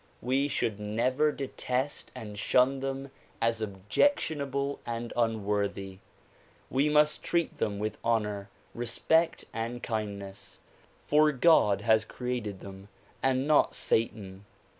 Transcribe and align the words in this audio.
We 0.23 0.47
should 0.47 0.79
never 0.79 1.31
detest 1.31 2.11
and 2.15 2.39
shun 2.39 2.79
them 2.79 3.11
as 3.39 3.61
objectionable 3.61 4.79
and 4.83 5.13
unworthy. 5.15 5.99
We 6.71 6.89
must 6.89 7.21
treat 7.21 7.59
them 7.59 7.77
with 7.77 7.99
honor, 8.03 8.49
respect 8.73 9.45
and 9.53 9.83
kindness, 9.83 10.59
for 11.05 11.31
God 11.31 11.81
has 11.81 12.03
created 12.03 12.61
them 12.61 12.89
and 13.21 13.45
not 13.47 13.75
satan. 13.75 14.45